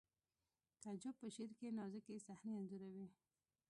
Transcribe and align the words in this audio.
تعجب 0.83 1.13
په 1.21 1.27
شعر 1.35 1.51
کې 1.59 1.75
نازکې 1.79 2.23
صحنې 2.27 2.51
انځوروي 2.57 3.07